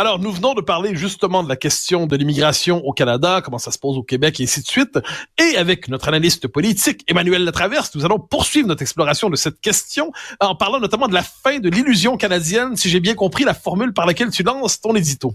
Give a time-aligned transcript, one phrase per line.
[0.00, 3.70] Alors, nous venons de parler justement de la question de l'immigration au Canada, comment ça
[3.70, 4.98] se pose au Québec et ainsi de suite.
[5.36, 10.10] Et avec notre analyste politique, Emmanuel Latraverse, nous allons poursuivre notre exploration de cette question
[10.40, 13.92] en parlant notamment de la fin de l'illusion canadienne, si j'ai bien compris la formule
[13.92, 15.34] par laquelle tu lances ton édito.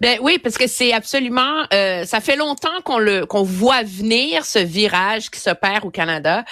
[0.00, 4.44] Ben oui, parce que c'est absolument, euh, ça fait longtemps qu'on le qu'on voit venir
[4.44, 6.44] ce virage qui s'opère au Canada,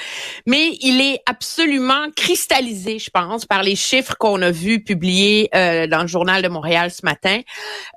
[0.46, 5.86] mais il est absolument cristallisé, je pense, par les chiffres qu'on a vus publiés euh,
[5.86, 7.40] dans le journal de Montréal ce matin,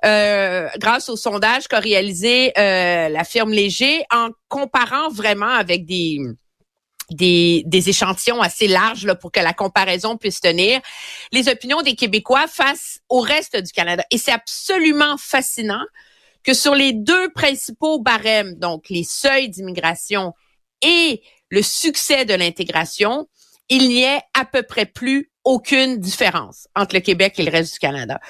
[0.04, 6.18] euh, grâce au sondage qu'a réalisé la firme Léger en comparant vraiment avec des
[7.10, 10.80] des, des, échantillons assez larges là, pour que la comparaison puisse tenir,
[11.32, 14.04] les opinions des Québécois face au reste du Canada.
[14.10, 15.84] Et c'est absolument fascinant
[16.42, 20.32] que sur les deux principaux barèmes, donc les seuils d'immigration
[20.82, 23.28] et le succès de l'intégration,
[23.68, 27.74] il n'y ait à peu près plus aucune différence entre le Québec et le reste
[27.74, 28.20] du Canada.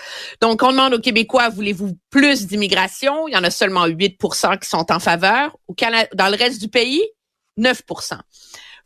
[0.41, 3.27] Donc, on demande aux Québécois, voulez-vous plus d'immigration?
[3.27, 5.57] Il y en a seulement 8% qui sont en faveur.
[5.67, 7.03] Au Canada, dans le reste du pays,
[7.59, 8.19] 9%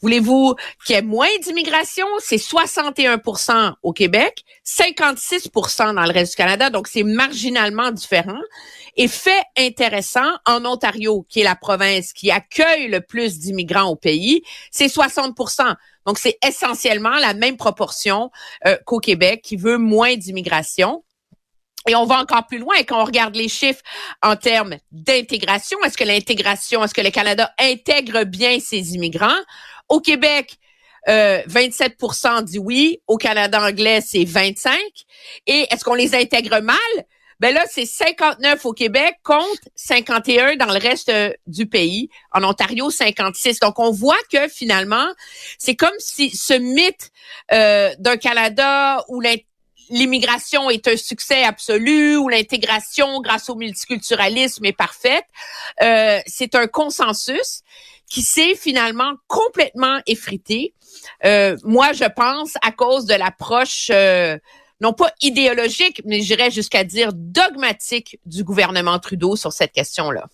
[0.02, 0.54] Voulez-vous
[0.84, 2.06] qu'il y ait moins d'immigration?
[2.20, 8.40] C'est 61% au Québec, 56% dans le reste du Canada, donc c'est marginalement différent.
[8.96, 13.96] Et fait intéressant, en Ontario, qui est la province qui accueille le plus d'immigrants au
[13.96, 15.74] pays, c'est 60%
[16.06, 18.30] Donc c'est essentiellement la même proportion
[18.66, 21.04] euh, qu'au Québec, qui veut moins d'immigration.
[21.88, 23.82] Et on va encore plus loin quand on regarde les chiffres
[24.22, 25.78] en termes d'intégration.
[25.84, 29.40] Est-ce que l'intégration, est-ce que le Canada intègre bien ses immigrants?
[29.88, 30.58] Au Québec,
[31.08, 33.00] euh, 27% dit oui.
[33.06, 34.78] Au Canada anglais, c'est 25.
[35.46, 36.76] Et est-ce qu'on les intègre mal?
[37.40, 42.10] Ben là, c'est 59 au Québec contre 51 dans le reste euh, du pays.
[42.32, 43.60] En Ontario, 56.
[43.60, 45.06] Donc, on voit que finalement,
[45.56, 47.10] c'est comme si ce mythe
[47.52, 49.22] euh, d'un Canada où
[49.90, 55.26] l'immigration est un succès absolu, où l'intégration grâce au multiculturalisme est parfaite,
[55.82, 57.62] euh, c'est un consensus
[58.08, 60.74] qui s'est finalement complètement effrité.
[61.24, 64.38] Euh, moi, je pense à cause de l'approche euh,
[64.80, 70.26] non pas idéologique, mais j'irais jusqu'à dire dogmatique du gouvernement Trudeau sur cette question-là.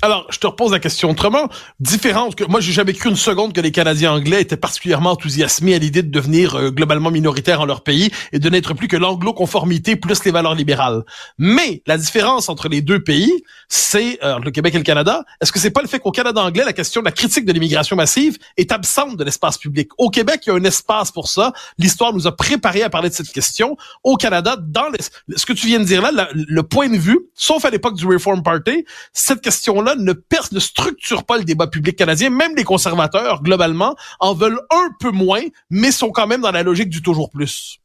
[0.00, 1.48] Alors, je te repose la question autrement,
[1.80, 5.74] différente que moi j'ai jamais cru une seconde que les Canadiens anglais étaient particulièrement enthousiasmés
[5.74, 8.96] à l'idée de devenir euh, globalement minoritaires en leur pays et de n'être plus que
[8.96, 11.02] l'anglo-conformité plus les valeurs libérales.
[11.36, 15.24] Mais la différence entre les deux pays, c'est euh, le Québec et le Canada.
[15.40, 17.52] Est-ce que c'est pas le fait qu'au Canada anglais, la question de la critique de
[17.52, 19.90] l'immigration massive est absente de l'espace public?
[19.98, 21.52] Au Québec, il y a un espace pour ça.
[21.76, 23.76] L'histoire nous a préparé à parler de cette question.
[24.04, 24.92] Au Canada, dans
[25.34, 28.06] ce que tu viens de dire là, le point de vue, sauf à l'époque du
[28.06, 32.30] Reform Party, cette question-là ne, ne structure pas le débat public canadien.
[32.30, 36.62] Même les conservateurs, globalement, en veulent un peu moins, mais sont quand même dans la
[36.62, 37.80] logique du toujours plus.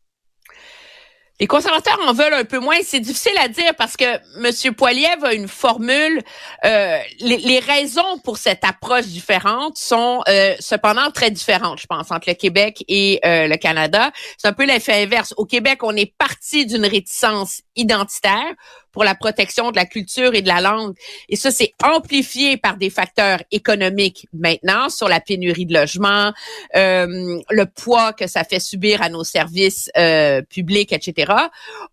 [1.39, 2.77] Les conservateurs en veulent un peu moins.
[2.83, 4.05] C'est difficile à dire parce que
[4.37, 4.73] M.
[4.75, 6.21] Poiliev a une formule.
[6.63, 12.29] Euh, les, raisons pour cette approche différente sont euh, cependant très différentes, je pense, entre
[12.29, 14.11] le Québec et euh, le Canada.
[14.37, 15.33] C'est un peu l'effet inverse.
[15.35, 18.53] Au Québec, on est parti d'une réticence identitaire
[18.93, 20.95] pour la protection de la culture et de la langue.
[21.27, 26.31] Et ça, c'est amplifié par des facteurs économiques maintenant sur la pénurie de logements,
[26.75, 31.33] euh, le poids que ça fait subir à nos services euh, publics, etc.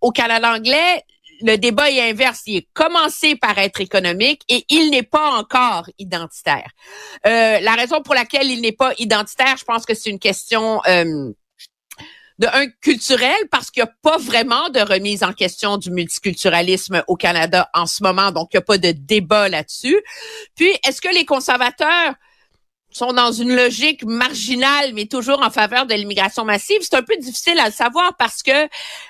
[0.01, 1.05] Au Canada anglais,
[1.43, 2.43] le débat est inverse.
[2.47, 6.71] Il est commencé par être économique et il n'est pas encore identitaire.
[7.27, 10.81] Euh, la raison pour laquelle il n'est pas identitaire, je pense que c'est une question
[10.87, 11.33] euh,
[12.41, 17.05] de un culturel parce qu'il n'y a pas vraiment de remise en question du multiculturalisme
[17.07, 20.03] au Canada en ce moment, donc il n'y a pas de débat là-dessus.
[20.57, 22.15] Puis, est-ce que les conservateurs
[22.93, 27.17] sont dans une logique marginale, mais toujours en faveur de l'immigration massive, c'est un peu
[27.19, 28.69] difficile à le savoir parce que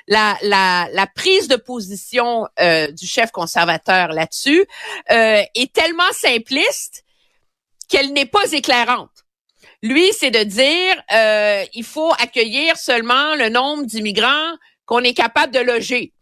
[0.09, 4.67] la, prise de position euh, du chef conservateur là-dessus
[5.11, 7.05] euh, est tellement simpliste
[7.89, 9.20] qu'elle n'est pas éclairante.
[9.83, 15.53] Lui, c'est de dire euh, il faut accueillir seulement le nombre d'immigrants qu'on est capable
[15.55, 16.13] de loger.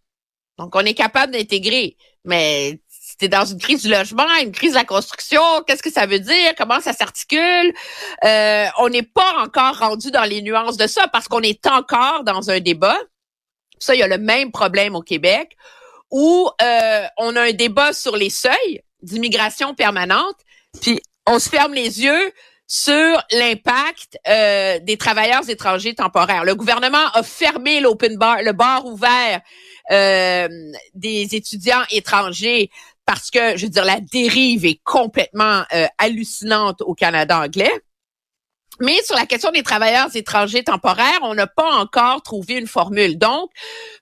[0.59, 1.97] Donc, on est capable d'intégrer.
[2.25, 6.07] Mais c'était dans une crise du logement, une crise de la construction, qu'est-ce que ça
[6.07, 6.55] veut dire?
[6.57, 7.73] Comment ça s'articule?
[8.25, 12.23] Euh, on n'est pas encore rendu dans les nuances de ça parce qu'on est encore
[12.23, 12.99] dans un débat.
[13.81, 15.57] Ça, il y a le même problème au Québec
[16.11, 20.37] où euh, on a un débat sur les seuils d'immigration permanente.
[20.81, 22.33] Puis on se ferme les yeux
[22.71, 26.45] sur l'impact euh, des travailleurs étrangers temporaires.
[26.45, 29.41] Le gouvernement a fermé l'open bar, le bar ouvert
[29.91, 30.49] euh,
[30.95, 32.71] des étudiants étrangers
[33.07, 37.73] parce que, je veux dire, la dérive est complètement euh, hallucinante au Canada anglais.
[38.81, 43.17] Mais sur la question des travailleurs étrangers temporaires, on n'a pas encore trouvé une formule.
[43.17, 43.51] Donc,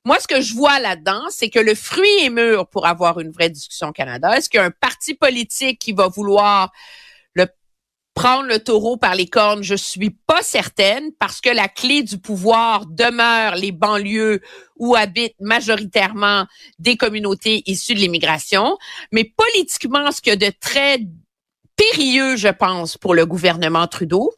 [0.04, 3.30] moi, ce que je vois là-dedans, c'est que le fruit est mûr pour avoir une
[3.30, 4.36] vraie discussion au Canada.
[4.36, 6.72] Est-ce qu'il y a un parti politique qui va vouloir
[8.16, 9.62] prendre le taureau par les cornes?
[9.62, 14.40] Je suis pas certaine parce que la clé du pouvoir demeure les banlieues
[14.76, 16.46] où habitent majoritairement
[16.78, 18.78] des communautés issues de l'immigration.
[19.12, 20.98] Mais politiquement, ce qu'il y a de très
[21.76, 24.32] périlleux, je pense, pour le gouvernement Trudeau,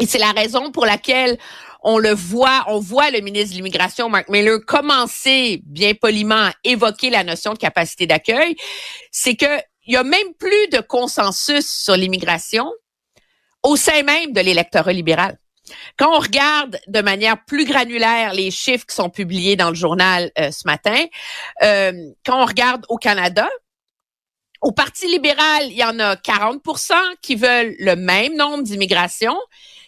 [0.00, 1.38] et c'est la raison pour laquelle
[1.82, 6.52] on le voit, on voit le ministre de l'Immigration, Mark Miller, commencer bien poliment à
[6.64, 8.56] évoquer la notion de capacité d'accueil,
[9.10, 12.66] c'est que il y a même plus de consensus sur l'immigration
[13.66, 15.38] au sein même de l'électorat libéral.
[15.98, 20.30] Quand on regarde de manière plus granulaire les chiffres qui sont publiés dans le journal
[20.38, 21.04] euh, ce matin,
[21.62, 21.92] euh,
[22.24, 23.48] quand on regarde au Canada,
[24.62, 29.36] au Parti libéral, il y en a 40% qui veulent le même nombre d'immigrations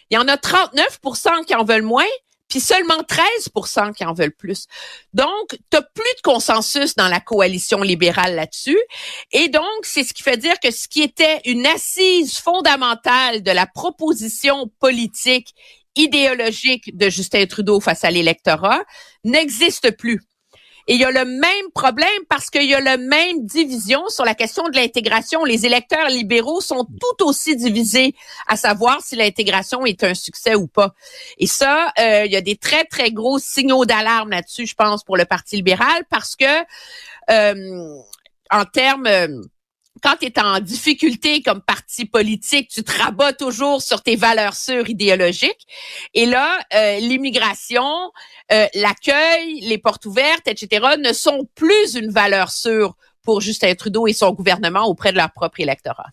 [0.09, 2.03] il y en a 39% qui en veulent moins,
[2.49, 4.65] puis seulement 13% qui en veulent plus.
[5.13, 8.79] Donc, tu plus de consensus dans la coalition libérale là-dessus.
[9.31, 13.51] Et donc, c'est ce qui fait dire que ce qui était une assise fondamentale de
[13.51, 15.53] la proposition politique
[15.95, 18.81] idéologique de Justin Trudeau face à l'électorat
[19.23, 20.21] n'existe plus.
[20.89, 24.25] Et il y a le même problème parce qu'il y a la même division sur
[24.25, 25.45] la question de l'intégration.
[25.45, 28.15] Les électeurs libéraux sont tout aussi divisés
[28.47, 30.95] à savoir si l'intégration est un succès ou pas.
[31.37, 35.03] Et ça, euh, il y a des très, très gros signaux d'alarme là-dessus, je pense,
[35.03, 36.63] pour le Parti libéral parce que
[37.29, 37.95] euh,
[38.49, 39.27] en termes euh,
[40.01, 44.55] quand tu es en difficulté comme parti politique, tu te rabats toujours sur tes valeurs
[44.55, 45.67] sûres idéologiques.
[46.13, 48.11] Et là, euh, l'immigration,
[48.51, 54.07] euh, l'accueil, les portes ouvertes, etc., ne sont plus une valeur sûre pour Justin Trudeau
[54.07, 56.07] et son gouvernement auprès de leur propre électorat.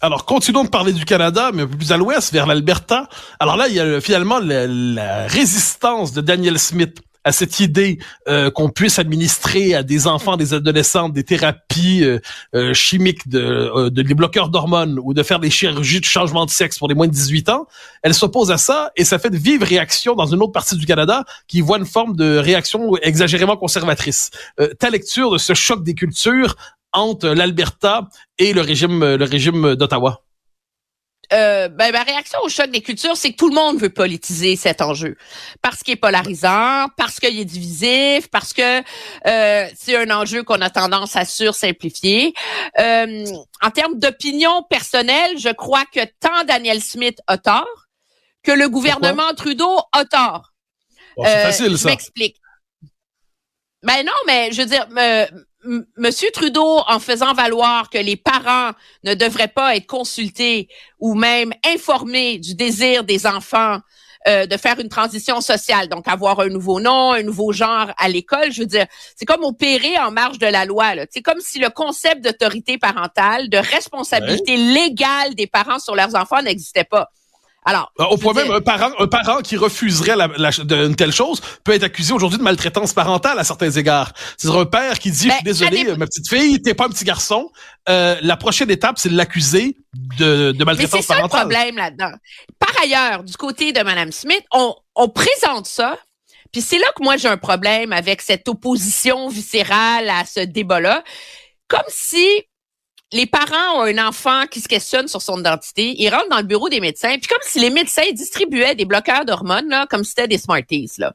[0.00, 3.08] Alors, continuons de parler du Canada, mais un peu plus à l'ouest, vers l'Alberta.
[3.38, 7.98] Alors là, il y a finalement la résistance de Daniel Smith à cette idée
[8.28, 12.18] euh, qu'on puisse administrer à des enfants, des adolescents, des thérapies euh,
[12.54, 16.50] euh, chimiques de, de des bloqueurs d'hormones ou de faire des chirurgies de changement de
[16.50, 17.66] sexe pour les moins de 18 ans,
[18.02, 20.86] elle s'oppose à ça et ça fait de vives réactions dans une autre partie du
[20.86, 24.30] Canada qui voit une forme de réaction exagérément conservatrice.
[24.78, 26.56] ta lecture de ce choc des cultures
[26.92, 28.08] entre l'Alberta
[28.38, 30.22] et le régime le régime d'Ottawa?
[31.32, 34.56] Euh, ben, ma réaction au choc des cultures, c'est que tout le monde veut politiser
[34.56, 35.16] cet enjeu.
[35.62, 38.80] Parce qu'il est polarisant, parce qu'il est divisif, parce que
[39.26, 42.34] euh, c'est un enjeu qu'on a tendance à sursimplifier.
[42.78, 43.24] Euh,
[43.62, 47.86] en termes d'opinion personnelle, je crois que tant Daniel Smith a tort
[48.42, 50.52] que le gouvernement Trudeau a tort.
[51.16, 51.84] c'est facile, ça.
[51.84, 52.36] Je m'explique.
[53.82, 54.86] Ben non, mais je veux dire,
[55.96, 58.72] Monsieur Trudeau, en faisant valoir que les parents
[59.04, 60.68] ne devraient pas être consultés
[60.98, 63.78] ou même informés du désir des enfants
[64.28, 68.08] euh, de faire une transition sociale, donc avoir un nouveau nom, un nouveau genre à
[68.08, 68.86] l'école, je veux dire,
[69.16, 70.92] c'est comme opérer en marge de la loi.
[71.10, 76.40] C'est comme si le concept d'autorité parentale, de responsabilité légale des parents sur leurs enfants
[76.40, 77.10] n'existait pas.
[77.64, 80.50] Alors, au point même, un parent, un parent qui refuserait la,
[80.84, 84.12] une telle chose peut être accusé aujourd'hui de maltraitance parentale à certains égards.
[84.36, 86.88] C'est-à-dire un père qui dit, je suis ben, désolé, ma petite fille, t'es pas un
[86.88, 87.50] petit garçon.
[87.88, 89.76] Euh, la prochaine étape, c'est de l'accuser
[90.18, 91.28] de, de maltraitance parentale.
[91.30, 92.16] C'est ça le problème là-dedans.
[92.58, 95.96] Par ailleurs, du côté de Mme Smith, on, on présente ça
[96.52, 101.02] puis c'est là que moi j'ai un problème avec cette opposition viscérale à ce débat-là.
[101.66, 102.26] Comme si
[103.12, 106.44] les parents ont un enfant qui se questionne sur son identité, ils rentrent dans le
[106.44, 110.10] bureau des médecins, puis comme si les médecins distribuaient des bloqueurs d'hormones, là, comme si
[110.10, 110.92] c'était des Smarties.
[110.96, 111.14] Là.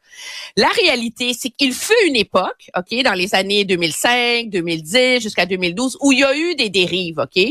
[0.56, 5.98] La réalité, c'est qu'il fut une époque, ok, dans les années 2005, 2010, jusqu'à 2012,
[6.02, 7.44] où il y a eu des dérives, ok?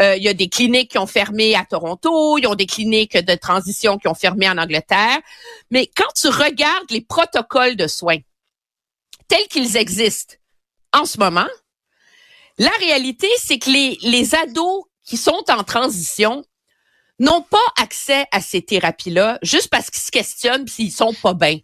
[0.00, 2.66] Euh, il y a des cliniques qui ont fermé à Toronto, il y a des
[2.66, 5.18] cliniques de transition qui ont fermé en Angleterre.
[5.70, 8.18] Mais quand tu regardes les protocoles de soins
[9.28, 10.34] tels qu'ils existent
[10.92, 11.46] en ce moment,
[12.58, 16.44] la réalité, c'est que les, les ados qui sont en transition
[17.18, 21.58] n'ont pas accès à ces thérapies-là juste parce qu'ils se questionnent s'ils sont pas bien.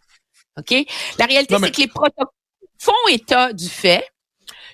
[0.57, 0.73] OK?
[1.17, 2.27] La réalité, c'est que les protocoles
[2.77, 4.07] font état du fait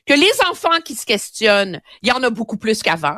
[0.06, 3.18] que les enfants qui se questionnent, il y en a beaucoup plus qu'avant.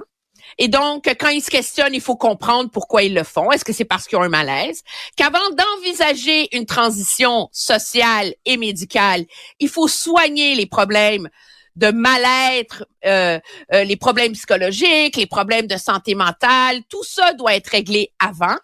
[0.58, 3.52] Et donc, quand ils se questionnent, il faut comprendre pourquoi ils le font.
[3.52, 4.82] Est-ce que c'est parce qu'ils ont un malaise?
[5.16, 9.26] Qu'avant d'envisager une transition sociale et médicale,
[9.60, 11.30] il faut soigner les problèmes
[11.76, 13.40] de mal-être, euh,
[13.74, 18.56] euh, les problèmes psychologiques, les problèmes de santé mentale, tout ça doit être réglé avant.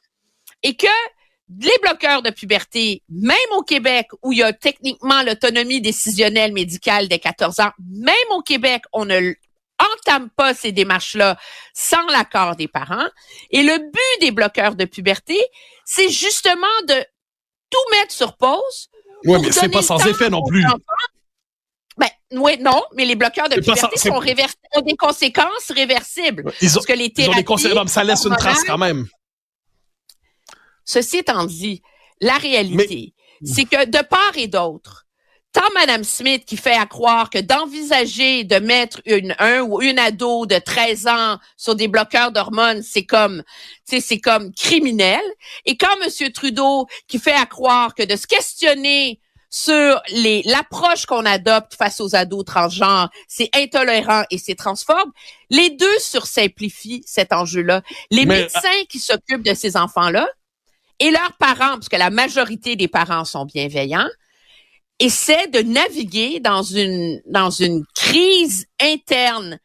[0.64, 0.88] Et que
[1.62, 7.08] les bloqueurs de puberté, même au Québec, où il y a techniquement l'autonomie décisionnelle médicale
[7.08, 9.34] des 14 ans, même au Québec, on ne
[9.80, 11.38] entame pas ces démarches-là
[11.74, 13.08] sans l'accord des parents.
[13.52, 15.38] Et le but des bloqueurs de puberté,
[15.84, 17.06] c'est justement de
[17.70, 18.90] tout mettre sur pause.
[19.26, 20.64] Oui, mais c'est pas sans effet non plus.
[22.38, 26.52] Oui, non, mais les bloqueurs de puberté sont ont des conséquences réversibles.
[26.62, 28.78] Ils ont, parce que les thérapies, ils ont des conséquences, ça laisse une trace quand
[28.78, 29.08] même.
[30.84, 31.82] Ceci étant dit,
[32.22, 33.14] la réalité,
[33.44, 35.06] c'est que de part et d'autre,
[35.52, 39.98] tant Madame Smith qui fait à croire que d'envisager de mettre une, un ou une
[39.98, 43.42] ado de 13 ans sur des bloqueurs d'hormones, c'est comme,
[43.86, 45.22] c'est comme criminel.
[45.66, 49.22] Et quand Monsieur Trudeau qui fait à croire que de se questionner
[49.56, 55.10] sur les l'approche qu'on adopte face aux ados transgenres, c'est intolérant et c'est transphobe.
[55.50, 57.82] Les deux sursimplifient cet enjeu-là.
[58.12, 60.28] Les médecins qui s'occupent de ces enfants-là
[61.00, 64.10] et leurs parents, parce que la majorité des parents sont bienveillants,
[65.00, 69.58] essaient de naviguer dans une, dans une crise interne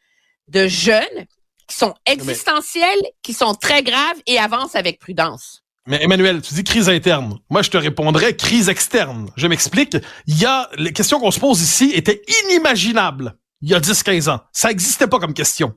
[0.46, 1.26] de jeunes
[1.66, 5.59] qui sont existentielles, qui sont très graves et avancent avec prudence.
[5.86, 7.38] Mais Emmanuel, tu dis crise interne.
[7.48, 9.30] Moi, je te répondrais crise externe.
[9.36, 9.96] Je m'explique.
[10.26, 14.30] Il y a, les questions qu'on se pose ici étaient inimaginables il y a 10-15
[14.30, 14.40] ans.
[14.52, 15.74] Ça n'existait pas comme question.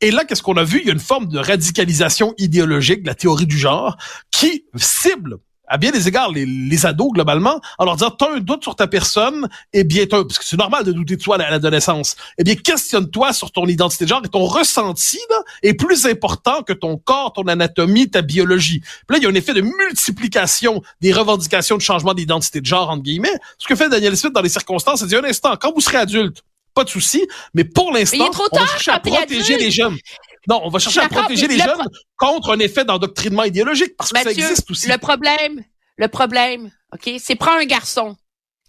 [0.00, 0.80] Et là, qu'est-ce qu'on a vu?
[0.80, 3.96] Il y a une forme de radicalisation idéologique de la théorie du genre
[4.30, 8.40] qui cible à bien des égards, les, les ados, globalement, en leur disant, t'as un
[8.40, 11.50] doute sur ta personne, eh bien, parce que c'est normal de douter de toi à
[11.50, 16.06] l'adolescence, eh bien, questionne-toi sur ton identité de genre et ton ressenti, là, est plus
[16.06, 18.80] important que ton corps, ton anatomie, ta biologie.
[18.80, 22.66] Puis là, il y a un effet de multiplication des revendications de changement d'identité de
[22.66, 23.36] genre, entre guillemets.
[23.58, 25.98] Ce que fait Daniel Smith dans les circonstances, c'est dire, un instant, quand vous serez
[25.98, 26.42] adulte,
[26.76, 27.26] pas de souci.
[27.54, 29.96] Mais pour l'instant, on va chercher à protéger les jeunes.
[30.48, 31.82] Non, on va chercher à protéger les jeunes
[32.16, 34.88] contre un effet d'endoctrinement idéologique parce que ça existe aussi.
[34.88, 35.64] Le problème,
[35.96, 38.16] le problème, OK, c'est prends un garçon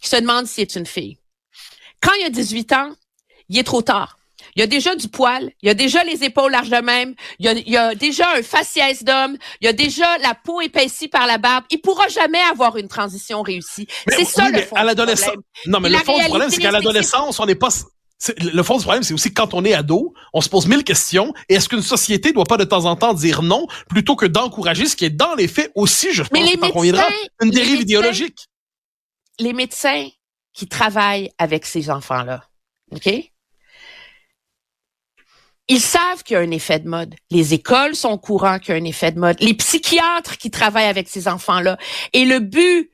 [0.02, 1.18] qui se demande si c'est une fille.
[2.02, 2.96] Quand il a 18 ans,
[3.50, 4.18] il est trop tard.
[4.56, 7.14] Il y a déjà du poil, il y a déjà les épaules larges de même,
[7.38, 10.34] il y a, il y a déjà un faciès d'homme, il y a déjà la
[10.34, 11.66] peau épaissie par la barbe.
[11.70, 13.88] Il pourra jamais avoir une transition réussie.
[14.08, 15.36] C'est ça le fond à l'adolescence.
[15.68, 17.70] Non, mais le fond du problème, c'est qu'à l'adolescence, on n'est pas
[18.40, 21.34] le fond du problème, c'est aussi quand on est ado, on se pose mille questions.
[21.50, 24.86] Et est-ce qu'une société doit pas de temps en temps dire non plutôt que d'encourager
[24.86, 27.08] ce qui est dans les faits aussi, je pense, conviendra,
[27.42, 28.48] une dérive idéologique?
[29.40, 30.08] Les médecins
[30.54, 32.44] qui travaillent avec ces enfants-là,
[32.92, 33.08] OK?
[35.70, 37.14] Ils savent qu'il y a un effet de mode.
[37.30, 39.36] Les écoles sont au courant qu'il y a un effet de mode.
[39.42, 41.78] Les psychiatres qui travaillent avec ces enfants-là.
[42.14, 42.90] Et le but,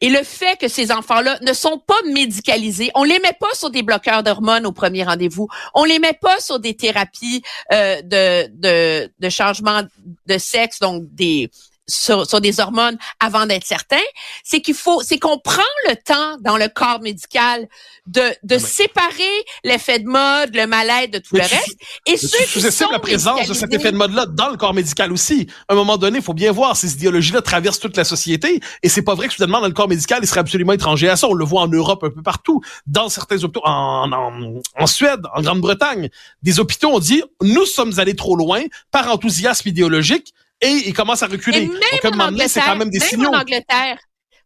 [0.00, 3.70] et le fait que ces enfants-là ne sont pas médicalisés, on les met pas sur
[3.70, 8.48] des bloqueurs d'hormones au premier rendez-vous, on les met pas sur des thérapies euh, de,
[8.54, 9.82] de, de changement
[10.26, 11.50] de sexe, donc des
[11.88, 13.96] sur, sur des hormones avant d'être certain,
[14.44, 17.66] c'est qu'il faut, c'est qu'on prend le temps dans le corps médical
[18.06, 19.24] de, de séparer
[19.64, 21.76] l'effet de mode, le mal-être de tout le reste.
[22.06, 25.12] Et ceux qui sont la présence de cet effet de mode-là dans le corps médical
[25.12, 25.48] aussi.
[25.68, 28.88] À un moment donné, il faut bien voir, ces idéologies-là traversent toute la société et
[28.88, 31.28] c'est pas vrai que soudainement dans le corps médical, il serait absolument étranger à ça.
[31.28, 35.20] On le voit en Europe un peu partout, dans certains hôpitaux, en, en, en Suède,
[35.34, 36.10] en Grande-Bretagne.
[36.42, 41.22] Des hôpitaux ont dit, nous sommes allés trop loin par enthousiasme idéologique et il commence
[41.22, 41.66] à reculer.
[41.66, 43.30] même Donc, en c'est quand même des signaux.
[43.30, 43.98] En Angleterre,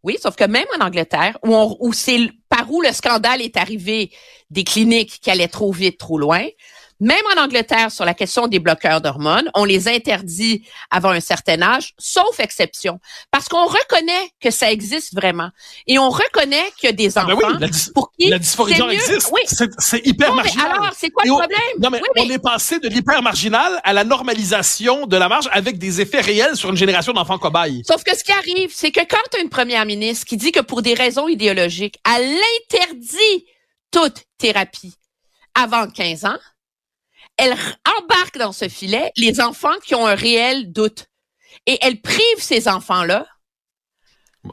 [0.03, 3.57] oui, sauf que même en Angleterre, où, on, où c'est par où le scandale est
[3.57, 4.11] arrivé
[4.49, 6.45] des cliniques qui allaient trop vite, trop loin,
[7.03, 11.61] même en Angleterre, sur la question des bloqueurs d'hormones, on les interdit avant un certain
[11.61, 15.49] âge, sauf exception, parce qu'on reconnaît que ça existe vraiment.
[15.85, 19.29] Et on reconnaît qu'il y a des ah ben enfants pour qui la dysphorie existe.
[19.33, 19.41] Oui.
[19.79, 20.71] C'est hyper marginal.
[20.71, 21.59] alors, c'est quoi le problème?
[21.81, 25.77] Non, mais, on est passé de l'hyper marginal à la normalisation de la marge avec
[25.77, 27.83] des effets réels sur une génération d'enfants cobayes.
[27.85, 30.53] Sauf que ce qui arrive, c'est que quand tu as une première ministre qui dit
[30.53, 32.37] que pour des raisons idéologiques, elle
[32.71, 33.45] interdit
[33.91, 34.95] toute thérapie
[35.55, 36.37] avant 15 ans,
[37.37, 37.55] elle
[37.99, 41.07] embarque dans ce filet les enfants qui ont un réel doute.
[41.65, 43.27] Et elle prive ces enfants-là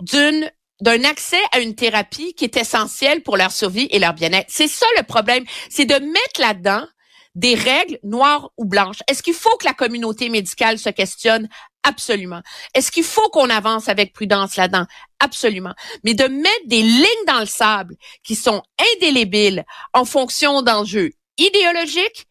[0.03, 4.49] d'une d'un accès à une thérapie qui est essentielle pour leur survie et leur bien-être.
[4.49, 6.87] C'est ça le problème, c'est de mettre là-dedans
[7.35, 9.03] des règles noires ou blanches.
[9.07, 11.49] Est-ce qu'il faut que la communauté médicale se questionne?
[11.83, 12.43] Absolument.
[12.75, 14.87] Est-ce qu'il faut qu'on avance avec prudence là-dedans?
[15.21, 15.75] Absolument.
[16.05, 17.95] Mais de mettre des lignes dans le sable
[18.25, 18.63] qui sont
[18.97, 22.27] indélébiles en fonction d'enjeux idéologiques,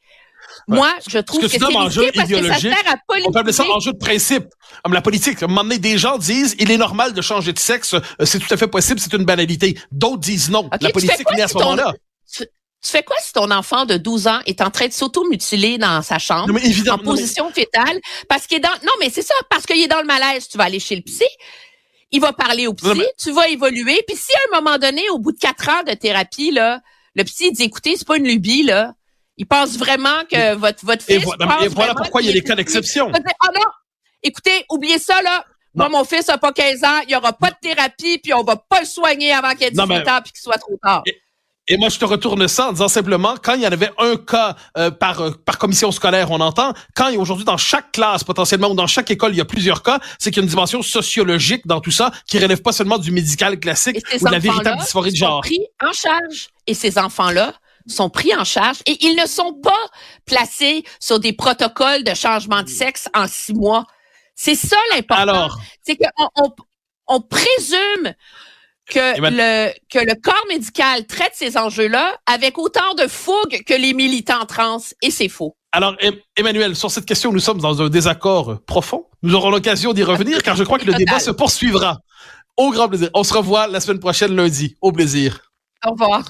[0.68, 2.72] moi, je trouve que, que c'est enjeu idéologique.
[2.72, 4.46] Ça sert à on peut appeler ça enjeu de principe.
[4.84, 7.54] Comme la politique, à un moment donné, des gens disent il est normal de changer
[7.54, 9.78] de sexe, euh, c'est tout à fait possible, c'est une banalité.
[9.92, 10.70] D'autres disent non.
[10.80, 11.94] la politique n'est à ce moment-là.
[12.82, 16.02] Tu fais quoi si ton enfant de 12 ans est en train de s'auto-mutiler dans
[16.02, 16.54] sa chambre,
[16.90, 18.00] en position fétale,
[18.30, 18.70] parce qu'il est dans...
[18.70, 21.02] Non, mais c'est ça, parce qu'il est dans le malaise, tu vas aller chez le
[21.02, 21.26] psy,
[22.12, 25.20] il va parler au psy, tu vas évoluer, puis si à un moment donné, au
[25.20, 26.80] bout de quatre heures de thérapie, là,
[27.16, 28.94] le psy dit, écoutez, c'est pas une lubie, là,
[29.40, 31.24] il pense vraiment que votre, votre fils...
[31.64, 33.10] Et voilà, pourquoi il y a des cas d'exception.
[33.14, 33.66] Ah non,
[34.22, 37.52] écoutez, oubliez ça, là, moi, mon fils a pas 15 ans, il y aura pas
[37.52, 40.42] de thérapie, puis on va pas le soigner avant qu'il ait 18 ans, puis qu'il
[40.42, 41.04] soit trop tard.
[41.72, 44.18] Et moi, je te retourne ça en disant simplement, quand il y en avait un
[44.18, 48.72] cas euh, par euh, par commission scolaire, on entend, quand aujourd'hui dans chaque classe potentiellement
[48.72, 50.82] ou dans chaque école, il y a plusieurs cas, c'est qu'il y a une dimension
[50.82, 54.80] sociologique dans tout ça qui relève pas seulement du médical classique ou de la véritable
[54.80, 55.42] dysphorie de genre.
[55.42, 56.50] pris en charge.
[56.66, 57.54] Et ces enfants-là
[57.90, 59.90] sont pris en charge et ils ne sont pas
[60.26, 63.86] placés sur des protocoles de changement de sexe en six mois.
[64.36, 65.22] C'est ça l'important.
[65.22, 66.50] Alors, c'est qu'on on,
[67.08, 68.14] on présume
[68.90, 73.94] que le que le corps médical traite ces enjeux-là avec autant de fougue que les
[73.94, 75.56] militants trans et c'est faux.
[75.72, 75.96] Alors
[76.36, 79.06] Emmanuel, sur cette question, nous sommes dans un désaccord profond.
[79.22, 82.00] Nous aurons l'occasion d'y revenir car je crois que le débat se poursuivra.
[82.58, 83.10] Au grand plaisir.
[83.14, 84.76] On se revoit la semaine prochaine lundi.
[84.82, 85.52] Au plaisir.
[85.86, 86.26] Au revoir.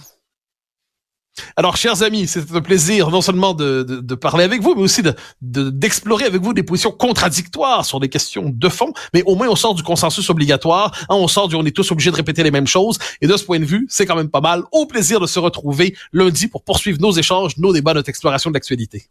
[1.56, 4.82] Alors, chers amis, c'est un plaisir non seulement de, de, de, parler avec vous, mais
[4.82, 5.02] aussi
[5.42, 8.94] d'explorer de, avec vous des positions contradictoires sur des questions de fond.
[9.14, 10.92] Mais au moins, on sort du consensus obligatoire.
[11.10, 12.98] Hein, on sort du on est tous obligés de répéter les mêmes choses.
[13.22, 14.64] Et de ce point de vue, c'est quand même pas mal.
[14.72, 18.56] Au plaisir de se retrouver lundi pour poursuivre nos échanges, nos débats, notre exploration de
[18.56, 19.10] l'actualité.